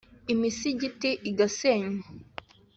[0.33, 1.93] imisigiti igasenywa